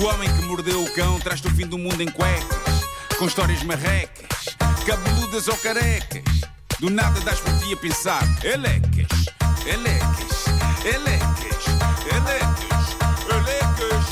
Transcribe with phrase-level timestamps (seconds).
[0.00, 2.86] O homem que mordeu o cão traz-te o fim do mundo em cuecas,
[3.18, 6.22] com histórias marrecas, cabeludas ou carecas.
[6.78, 9.26] Do nada das por ti a pensar, elecas,
[9.66, 10.46] elecas,
[10.86, 11.66] elecas,
[12.16, 12.96] elecas,
[13.28, 14.06] elecas.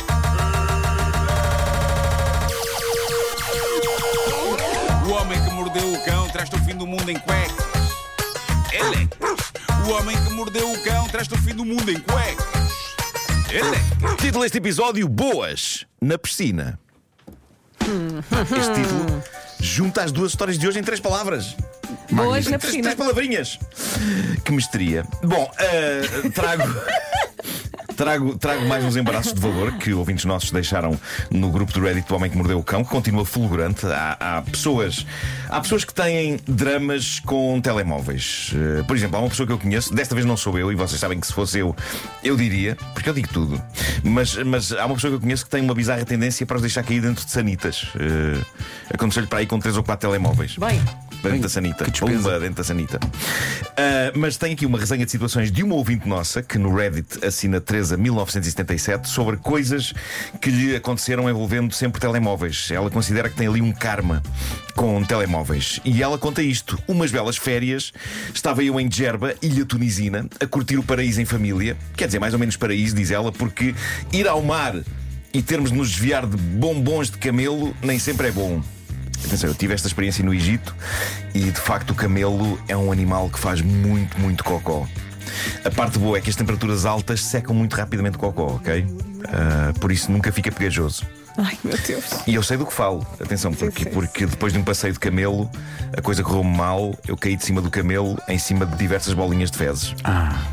[5.06, 7.66] O homem que mordeu o cão traz-te o fim do mundo em cuecas.
[8.74, 9.52] Elecas.
[9.86, 12.67] O homem que mordeu o cão traz-te o fim do mundo em cuecas.
[14.19, 16.79] Título deste episódio: Boas na piscina.
[17.80, 19.23] Este título
[19.59, 21.57] junta as duas histórias de hoje em três palavras.
[22.11, 22.83] Boas na Três, piscina.
[22.83, 23.59] três palavrinhas.
[24.45, 25.02] Que misteria.
[25.23, 26.02] Bom, eh,
[26.34, 26.62] trago.
[27.98, 30.97] Trago, trago mais uns embaraços de valor que ouvintes nossos deixaram
[31.33, 33.84] no grupo do Reddit do Homem que Mordeu o Cão, que continua fulgurante.
[33.87, 35.05] Há, há pessoas,
[35.48, 38.52] há pessoas que têm dramas com telemóveis.
[38.55, 40.77] Eh, por exemplo, há uma pessoa que eu conheço, desta vez não sou eu, e
[40.77, 41.74] vocês sabem que se fosse eu,
[42.23, 43.61] eu diria, porque eu digo tudo.
[44.05, 46.62] Mas, mas há uma pessoa que eu conheço que tem uma bizarra tendência para os
[46.62, 47.83] deixar cair dentro de sanitas.
[47.96, 48.46] Uh,
[48.95, 50.57] Aconteceu-lhe para aí com três ou quatro telemóveis.
[50.57, 50.80] Bem.
[51.23, 51.85] Dentro da sanita.
[51.85, 53.01] Pumba, dentro da sanita.
[53.77, 57.24] Ah, mas tem aqui uma resenha de situações de uma ouvinte nossa, que no Reddit
[57.24, 59.93] assina 13 a 1977, sobre coisas
[60.41, 62.71] que lhe aconteceram envolvendo sempre telemóveis.
[62.71, 64.22] Ela considera que tem ali um karma
[64.75, 65.81] com telemóveis.
[65.84, 66.78] E ela conta isto.
[66.87, 67.93] Umas belas férias,
[68.33, 71.77] estava eu em Djerba, ilha tunisina, a curtir o paraíso em família.
[71.97, 73.75] Quer dizer, mais ou menos paraíso, diz ela, porque
[74.12, 74.75] ir ao mar
[75.33, 78.62] e termos de nos desviar de bombons de camelo nem sempre é bom.
[79.25, 80.75] Atenção, eu tive esta experiência no Egito
[81.34, 84.87] e de facto o camelo é um animal que faz muito, muito cocó.
[85.65, 88.87] A parte boa é que as temperaturas altas secam muito rapidamente o cocó, ok?
[89.28, 91.05] Ah, por isso nunca fica pegajoso.
[91.41, 92.04] Ai, meu Deus.
[92.26, 93.91] E eu sei do que falo, atenção, porque, sim.
[93.91, 95.48] porque depois de um passeio de camelo,
[95.97, 99.48] a coisa correu-me mal, eu caí de cima do camelo em cima de diversas bolinhas
[99.50, 99.94] de fezes.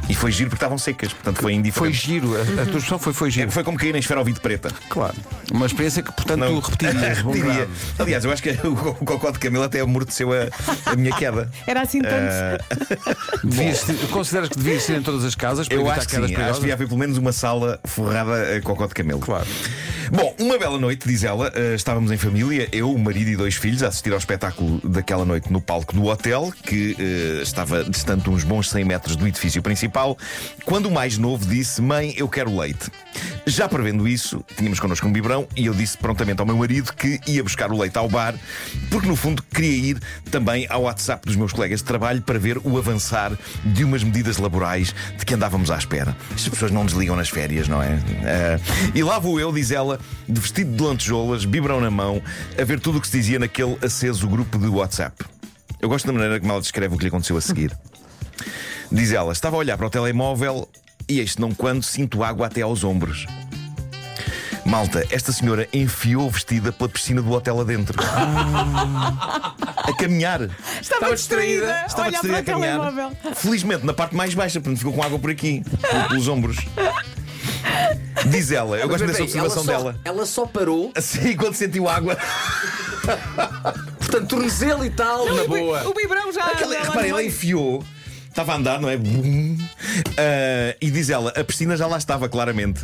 [0.07, 1.97] E foi giro porque estavam secas, portanto foi Foi indiferente.
[1.97, 3.49] giro, a, a tua expressão foi, foi giro.
[3.51, 4.69] Foi como cair em esferovite preta.
[4.89, 5.15] Claro.
[5.51, 6.59] Uma experiência que, portanto, Não.
[6.59, 7.21] repetirias.
[7.25, 7.69] grado.
[7.97, 11.49] Aliás, eu acho que o, o cocó de camelo até amorteceu a, a minha queda.
[11.65, 12.13] Era assim tanto.
[12.15, 12.57] Ah,
[13.43, 16.21] Devias ter- consideras que devias ser em todas as casas para eu acho que sim,
[16.35, 19.19] acho que devia haver pelo menos uma sala forrada a cocó de camelo.
[19.19, 19.47] Claro.
[20.11, 23.55] Bom, uma bela noite, diz ela, eh, estávamos em família, eu, o marido e dois
[23.55, 28.29] filhos, a assistir ao espetáculo daquela noite no palco do hotel, que eh, estava distante
[28.29, 30.17] uns bons 100 metros do edifício principal,
[30.63, 32.91] quando o mais novo disse: Mãe, eu quero leite.
[33.47, 37.19] Já prevendo isso, tínhamos connosco um biberão e eu disse prontamente ao meu marido que
[37.27, 38.35] ia buscar o leite ao bar,
[38.89, 39.99] porque no fundo queria ir
[40.31, 43.31] também ao WhatsApp dos meus colegas de trabalho para ver o avançar
[43.63, 46.15] de umas medidas laborais de que andávamos à espera.
[46.31, 47.99] Estas pessoas não desligam nas férias, não é?
[48.23, 48.59] Ah,
[48.93, 49.94] e lá vou eu, diz ela,
[50.27, 52.21] de vestido de lantejoulas, biberão na mão,
[52.59, 55.23] a ver tudo o que se dizia naquele aceso grupo de WhatsApp.
[55.81, 57.77] Eu gosto da maneira como ela descreve o que lhe aconteceu a seguir.
[58.91, 60.67] Diz ela: estava a olhar para o telemóvel
[61.07, 63.25] e este não quando sinto água até aos ombros.
[64.65, 67.95] Malta, esta senhora enfiou vestida pela piscina do hotel adentro.
[68.01, 70.49] a caminhar.
[70.81, 71.83] Estava, distraída.
[71.85, 72.79] Estava distraída a caminhar.
[72.79, 73.11] telemóvel.
[73.35, 76.57] Felizmente, na parte mais baixa, portanto ficou com água por aqui, pel- pelos ombros.
[78.29, 79.99] Diz ela, eu gosto dessa peraí, ela observação só- dela.
[80.03, 82.17] Ela só parou, Assim, quando sentiu água.
[83.99, 85.87] portanto, tornozelo e tal, na boa.
[85.87, 86.45] O biberão já.
[86.45, 87.29] Aquela, já lá repara, no ela meio.
[87.29, 87.83] enfiou.
[88.29, 88.97] Estava a andar, não é?
[88.97, 89.57] Bum.
[90.17, 92.81] Ah, e diz ela, a piscina já lá estava, claramente.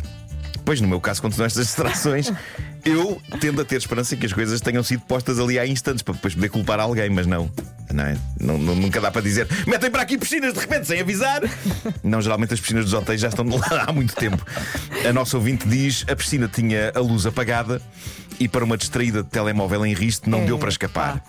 [0.64, 2.30] Pois no meu caso, quando são estas distrações,
[2.84, 6.14] eu tendo a ter esperança que as coisas tenham sido postas ali há instantes para
[6.14, 7.50] depois poder culpar alguém, mas não.
[7.92, 8.16] Não é?
[8.40, 11.42] Não- não- nunca dá para dizer metem para aqui piscinas de repente sem avisar.
[12.02, 14.42] Não, geralmente as piscinas dos hotéis já estão lá há muito tempo.
[15.06, 17.82] A nossa ouvinte diz a piscina tinha a luz apagada
[18.38, 21.22] e para uma distraída de telemóvel em riste não É, deu para escapar.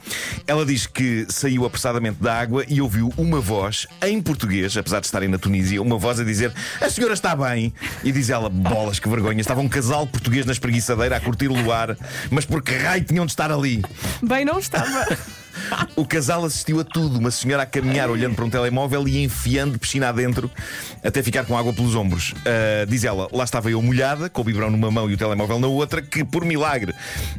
[0.47, 5.05] Ela diz que saiu apressadamente da água e ouviu uma voz em português, apesar de
[5.05, 7.73] estarem na Tunísia, uma voz a dizer: A senhora está bem.
[8.03, 9.41] E diz ela: Bolas, que vergonha.
[9.41, 11.97] Estava um casal português na espreguiçadeira a curtir o luar,
[12.29, 13.83] mas por que raio tinham de estar ali?
[14.21, 15.05] Bem, não estava.
[15.95, 19.77] O casal assistiu a tudo, uma senhora a caminhar olhando para um telemóvel e enfiando
[19.77, 20.49] piscina adentro
[21.03, 22.33] até ficar com água pelos ombros.
[22.45, 25.59] Ah, diz ela, lá estava eu molhada, com o biberão numa mão e o telemóvel
[25.59, 26.93] na outra, que por milagre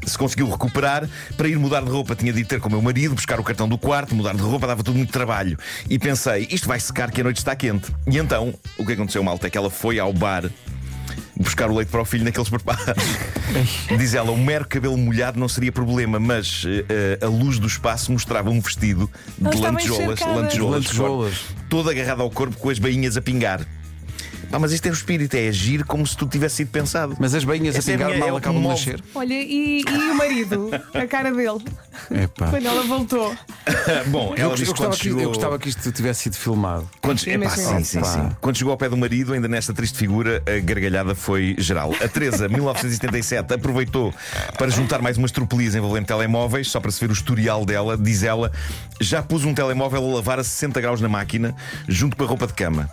[0.06, 1.08] se conseguiu recuperar.
[1.36, 3.44] Para ir mudar de roupa, tinha de ir ter com o meu marido, buscar o
[3.44, 5.58] cartão do quarto, mudar de roupa, dava tudo muito trabalho.
[5.88, 7.92] E pensei, isto vai secar que a noite está quente.
[8.06, 10.50] E então, o que aconteceu, malta, é que ela foi ao bar
[11.36, 12.84] buscar o leite para o filho naqueles preparos.
[13.98, 18.12] Diz ela, o mero cabelo molhado não seria problema, mas eh, a luz do espaço
[18.12, 21.34] mostrava um vestido de lantejoulas, lantejoulas, Lantejoulas.
[21.68, 23.60] todo agarrado ao corpo com as bainhas a pingar.
[24.54, 27.16] Pá, mas isto é o espírito, é agir como se tudo tivesse sido pensado.
[27.18, 29.02] Mas as bainhas a Essa é a pingar minha- é mal que acabam de nascer.
[29.12, 30.70] Olha, e, e o marido?
[30.94, 31.58] A cara dele.
[32.22, 32.50] Epá.
[32.50, 33.34] Quando ela voltou.
[34.06, 35.20] Bom, Eu, ela gost- disse eu gostava que, chegou...
[35.22, 36.88] eu gostava que isto tivesse sido filmado.
[37.00, 37.78] Quando, epá, Imagina.
[37.80, 38.30] sim, sim, sim.
[38.40, 41.92] Quando chegou ao pé do marido, ainda nesta triste figura, a gargalhada foi geral.
[42.00, 44.14] A Teresa, 1977, aproveitou
[44.56, 47.96] para juntar mais umas tropelias envolvendo telemóveis, só para se ver o historial dela.
[47.98, 48.52] Diz ela:
[49.00, 51.56] já pus um telemóvel a lavar a 60 graus na máquina,
[51.88, 52.88] junto com a roupa de cama.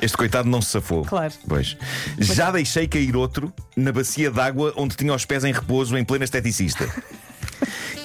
[0.00, 1.04] Este coitado não se safou.
[1.04, 1.32] Claro.
[1.46, 1.76] Pois.
[2.18, 6.24] Já deixei cair outro na bacia d'água onde tinha os pés em repouso em plena
[6.24, 6.88] esteticista.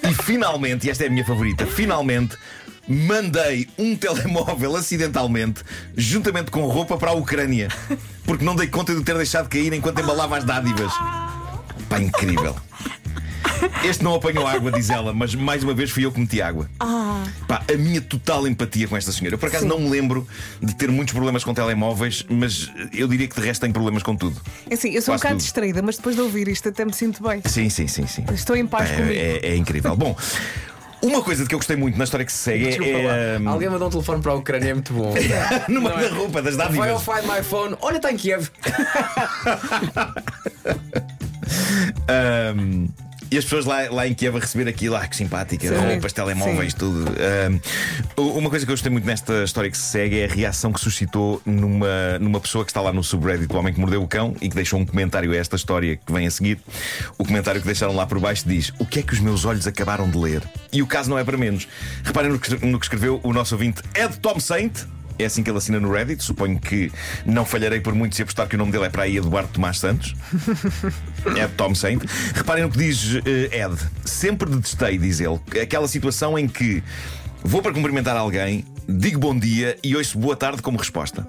[0.04, 2.38] E finalmente, e esta é a minha favorita, finalmente
[2.88, 5.62] mandei um telemóvel acidentalmente,
[5.96, 7.68] juntamente com roupa para a Ucrânia.
[8.24, 10.94] Porque não dei conta de ter deixado cair enquanto embalava as dádivas.
[11.90, 12.56] Pá, incrível.
[13.84, 16.70] Este não apanhou água, diz ela, mas mais uma vez fui eu que meti água.
[17.48, 19.36] Pá, a minha total empatia com esta senhora.
[19.36, 19.70] Eu por acaso Sim.
[19.70, 20.28] não me lembro
[20.62, 24.16] de ter muitos problemas com telemóveis, mas eu diria que de resto tenho problemas com
[24.16, 24.40] tudo.
[24.70, 25.44] É assim, eu sou um Quase bocado tudo.
[25.44, 27.42] distraída, mas depois de ouvir isto até me sinto bem.
[27.46, 28.26] Sim, sim, sim, sim.
[28.34, 29.12] Estou em paz comigo.
[29.14, 29.96] É, é- é incrível.
[29.96, 30.16] Bom,
[31.02, 33.34] uma coisa de que eu gostei muito na história que se segue Desculpa é.
[33.38, 33.40] lá.
[33.40, 35.14] hum, Alguém mandou um telefone para a Ucrânia, é muito bom.
[35.70, 36.08] numa é?
[36.10, 37.04] roupa das Vai ao dádivas.
[37.04, 37.76] Find My Phone.
[37.82, 38.50] Olha, está em Kiev.
[42.58, 42.88] Hum,
[43.30, 45.76] e as pessoas lá, lá em Kiev a receber aquilo, ah, que simpática, Sim.
[45.76, 47.06] roupas, telemóveis, tudo.
[47.10, 50.72] Hum, uma coisa que eu gostei muito nesta história que se segue é a reação
[50.72, 54.08] que suscitou numa, numa pessoa que está lá no subreddit, o homem que mordeu o
[54.08, 56.60] cão, e que deixou um comentário a esta história que vem a seguir.
[57.18, 59.68] O comentário que deixaram lá por baixo diz: O que é que os meus olhos
[59.68, 60.42] acabaram de ler?
[60.72, 61.68] E o caso não é para menos.
[62.04, 64.97] Reparem no que, no que escreveu o nosso ouvinte Ed Tom Saint.
[65.20, 66.24] É assim que ele assina no Reddit.
[66.24, 66.92] Suponho que
[67.26, 69.80] não falharei por muito se apostar que o nome dele é para aí Eduardo Tomás
[69.80, 70.16] Santos.
[71.36, 72.04] É Tom Saint.
[72.34, 73.76] Reparem no que diz eh, Ed.
[74.06, 76.82] Sempre detestei, diz ele, aquela situação em que
[77.44, 81.28] vou para cumprimentar alguém, digo bom dia e ouço boa tarde como resposta.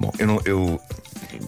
[0.00, 0.40] Bom, eu não.
[0.44, 0.80] Eu,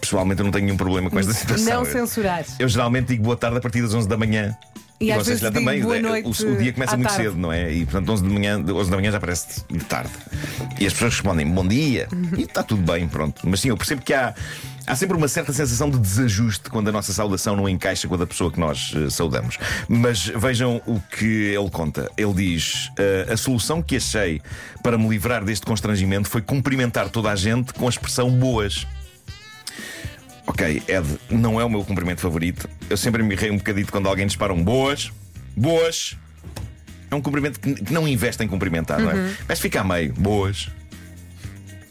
[0.00, 1.64] pessoalmente, eu não tenho nenhum problema com esta situação.
[1.74, 2.44] Não Eu- censurar.
[2.58, 4.56] eu geralmente digo boa tarde a partir das 11 da manhã.
[5.00, 5.80] E às vocês lá também.
[5.80, 7.24] é, noite o, o dia começa muito tarde.
[7.24, 7.72] cedo, não é?
[7.72, 10.12] E portanto 11 da manhã, 11 da manhã já parece de tarde.
[10.80, 13.42] E as pessoas respondem bom dia e está tudo bem, pronto.
[13.44, 14.34] Mas sim, eu percebo que há,
[14.86, 18.18] há sempre uma certa sensação de desajuste quando a nossa saudação não encaixa com a
[18.18, 19.58] da pessoa que nós eh, saudamos.
[19.88, 22.10] Mas vejam o que ele conta.
[22.16, 24.40] Ele diz: "Eh, a solução que achei
[24.82, 28.86] para me livrar deste constrangimento foi cumprimentar toda a gente com a expressão boas.
[30.46, 32.68] Ok, Ed, não é o meu cumprimento favorito.
[32.90, 35.10] Eu sempre me rirei um bocadito quando alguém dispara um boas.
[35.56, 36.16] Boas.
[37.10, 39.26] É um cumprimento que, que não investe em cumprimentar, não Uhum.
[39.28, 39.34] é?
[39.48, 40.12] Mas fica a meio.
[40.12, 40.68] Boas.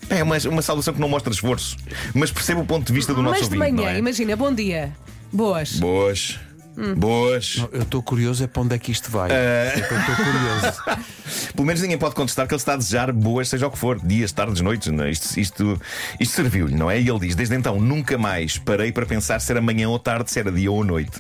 [0.10, 1.78] É uma, uma saudação que não mostra esforço.
[2.14, 3.72] Mas percebo o ponto de vista do nosso Mas de ouvinte.
[3.74, 4.00] manhã, não é?
[4.00, 4.92] imagina, bom dia.
[5.32, 5.80] Boas.
[5.80, 6.40] Boas.
[6.78, 6.96] Hum.
[6.96, 7.64] Boas.
[7.72, 9.30] Eu estou curioso é para onde é que isto vai.
[9.32, 10.84] Eh, É eu estou curioso.
[11.54, 14.00] Pelo menos ninguém pode contestar que ele está a desejar boas, seja o que for,
[14.04, 14.88] dias, tardes, noites.
[14.92, 15.12] não é?
[15.12, 15.82] Isto, isto,
[16.20, 17.00] isto serviu-lhe, não é?
[17.00, 20.32] E ele diz: Desde então nunca mais parei para pensar se era manhã ou tarde,
[20.32, 21.20] se era dia ou noite.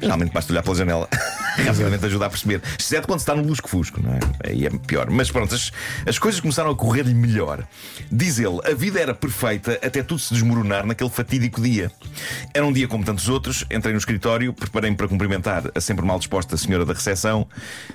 [0.00, 1.08] Geralmente basta olhar pela janela.
[1.66, 2.62] Rapidamente ajuda a perceber.
[2.78, 4.18] Exceto quando está no lusco-fusco, não é?
[4.44, 5.10] Aí é pior.
[5.10, 5.72] Mas pronto, as,
[6.06, 7.66] as coisas começaram a correr-lhe melhor.
[8.10, 11.90] Diz ele: a vida era perfeita até tudo se desmoronar naquele fatídico dia.
[12.54, 13.64] Era um dia como tantos outros.
[13.70, 17.46] Entrei no escritório, preparei-me para cumprimentar a sempre mal disposta senhora da recepção.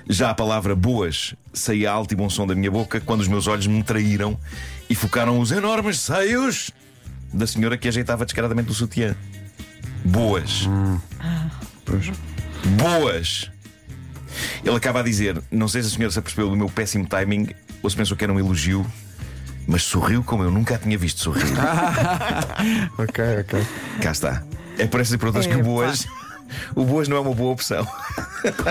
[0.08, 3.46] Já a palavra boas saía alto e bom som da minha boca quando os meus
[3.46, 4.38] olhos me traíram
[4.88, 6.70] e focaram os enormes seios
[7.32, 9.14] da senhora que ajeitava descaradamente o sutiã.
[10.04, 10.68] Boas.
[12.78, 13.53] Boas.
[14.64, 17.48] Ele acaba a dizer: Não sei se a senhora se apercebeu do meu péssimo timing
[17.82, 18.86] ou se pensou que era um elogio,
[19.66, 21.44] mas sorriu como eu nunca a tinha visto sorrir.
[22.98, 23.66] ok, ok.
[24.02, 24.42] Cá está.
[24.78, 26.06] É por essas e por outras que o boas.
[26.76, 27.84] O boas não é uma boa opção.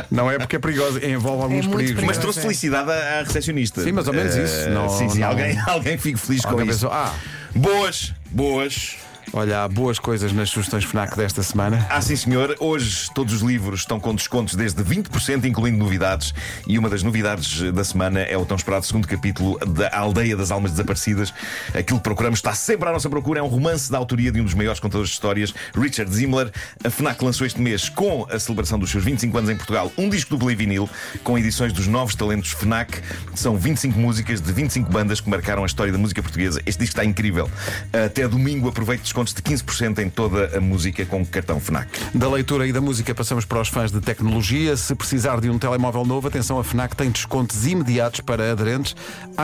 [0.09, 2.03] Não é porque é perigoso, envolve alguns muito perigos.
[2.03, 2.41] Mas Pois trouxe é.
[2.43, 3.83] felicidade à, à recepcionista.
[3.83, 4.69] Sim, mais ou menos Eh, isso.
[4.69, 5.19] Não- sim, sim.
[5.19, 6.87] não- Alguém, alguém fica feliz com Alguém isso.
[6.87, 7.13] pensou, ah,
[7.55, 8.95] Boas, boas.
[9.31, 11.85] Olha, há boas coisas nas sugestões FNAC desta semana.
[11.89, 12.55] Ah, sim, senhor.
[12.59, 16.33] Hoje todos os livros estão com descontos desde 20%, incluindo novidades.
[16.67, 20.51] E uma das novidades da semana é o tão esperado segundo capítulo da Aldeia das
[20.51, 21.33] Almas Desaparecidas.
[21.73, 23.39] Aquilo que procuramos está sempre à nossa procura.
[23.39, 26.51] É um romance da autoria de um dos maiores contadores de histórias, Richard Zimmler.
[26.83, 30.09] A FNAC lançou este mês, com a celebração dos seus 25 anos em Portugal, um
[30.09, 30.89] disco e vinil,
[31.23, 33.01] com edições dos novos talentos FNAC.
[33.35, 36.61] São 25 músicas de 25 bandas que marcaram a história da música portuguesa.
[36.65, 37.49] Este disco está incrível.
[38.05, 41.87] Até domingo aproveite descontos de 15% em toda a música com cartão FNAC.
[42.15, 44.75] Da leitura e da música passamos para os fãs de tecnologia.
[44.75, 48.95] Se precisar de um telemóvel novo, atenção, a FNAC tem descontos imediatos para aderentes.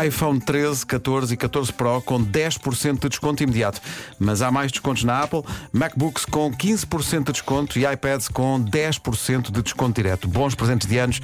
[0.08, 3.80] iPhone 13, 14 e 14 Pro com 10% de desconto imediato.
[4.18, 9.52] Mas há mais descontos na Apple, MacBooks com 15% de desconto e iPads com 10%
[9.52, 10.28] de desconto direto.
[10.28, 11.22] Bons presentes de anos.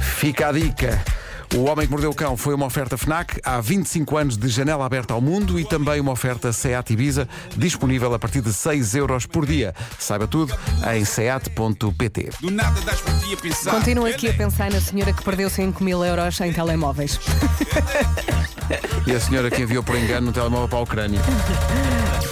[0.00, 1.23] Fica a dica.
[1.56, 4.84] O Homem que Mordeu o Cão foi uma oferta FNAC, há 25 anos de janela
[4.84, 9.24] aberta ao mundo e também uma oferta SEAT Ibiza, disponível a partir de 6 euros
[9.24, 9.72] por dia.
[9.98, 10.52] Saiba tudo
[10.92, 12.30] em seat.pt.
[12.40, 13.70] Do nada das por ti a pensar.
[13.70, 17.20] Continuo aqui a Ele é pensar na senhora que perdeu 5 mil euros em telemóveis.
[19.06, 21.20] E a senhora que enviou por engano um telemóvel para a Ucrânia.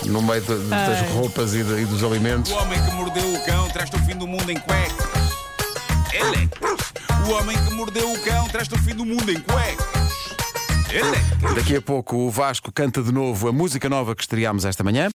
[0.05, 2.51] No meio de- de- das roupas e, de- e dos alimentos.
[2.51, 5.07] O homem que mordeu o cão traz-te o fim do mundo em cuecas.
[6.13, 6.82] Elecas.
[7.27, 10.13] O homem que mordeu o cão traz-te o fim do mundo em cuecas.
[10.91, 11.55] Elecas.
[11.55, 15.09] Daqui a pouco o Vasco canta de novo a música nova que estreámos esta manhã.